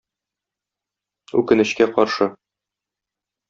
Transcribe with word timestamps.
Үкенечкә 1.41 1.91
каршы 1.95 2.31